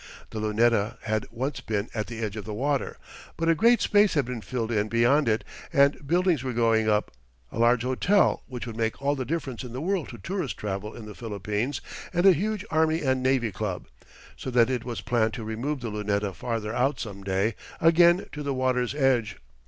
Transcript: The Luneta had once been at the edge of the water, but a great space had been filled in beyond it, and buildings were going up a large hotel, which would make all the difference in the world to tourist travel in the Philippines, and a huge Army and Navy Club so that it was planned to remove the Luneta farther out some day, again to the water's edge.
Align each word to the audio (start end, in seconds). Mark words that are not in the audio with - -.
The 0.31 0.39
Luneta 0.39 0.97
had 1.03 1.27
once 1.29 1.61
been 1.61 1.87
at 1.93 2.07
the 2.07 2.21
edge 2.21 2.35
of 2.35 2.43
the 2.43 2.55
water, 2.55 2.97
but 3.37 3.47
a 3.49 3.53
great 3.53 3.81
space 3.83 4.15
had 4.15 4.25
been 4.25 4.41
filled 4.41 4.71
in 4.71 4.87
beyond 4.89 5.29
it, 5.29 5.43
and 5.71 6.07
buildings 6.07 6.43
were 6.43 6.53
going 6.53 6.89
up 6.89 7.11
a 7.51 7.59
large 7.59 7.83
hotel, 7.83 8.41
which 8.47 8.65
would 8.65 8.75
make 8.75 8.99
all 8.99 9.13
the 9.15 9.25
difference 9.25 9.63
in 9.63 9.73
the 9.73 9.79
world 9.79 10.09
to 10.09 10.17
tourist 10.17 10.57
travel 10.57 10.95
in 10.95 11.05
the 11.05 11.13
Philippines, 11.13 11.81
and 12.13 12.25
a 12.25 12.33
huge 12.33 12.65
Army 12.71 13.03
and 13.03 13.21
Navy 13.21 13.51
Club 13.51 13.89
so 14.35 14.49
that 14.49 14.71
it 14.71 14.83
was 14.85 15.01
planned 15.01 15.35
to 15.35 15.43
remove 15.43 15.81
the 15.81 15.89
Luneta 15.91 16.33
farther 16.33 16.73
out 16.73 16.99
some 16.99 17.23
day, 17.23 17.53
again 17.79 18.25
to 18.31 18.41
the 18.41 18.55
water's 18.55 18.95
edge. 18.95 19.37